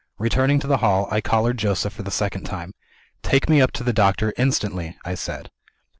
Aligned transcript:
Returning 0.17 0.59
to 0.59 0.65
the 0.65 0.77
hall, 0.77 1.07
I 1.11 1.21
collared 1.21 1.59
Joseph 1.59 1.93
for 1.93 2.01
the 2.01 2.09
second 2.09 2.43
time. 2.45 2.73
"Take 3.21 3.47
me 3.47 3.61
up 3.61 3.71
to 3.73 3.83
the 3.83 3.93
doctor 3.93 4.33
instantly!" 4.35 4.97
I 5.05 5.13
said. 5.13 5.51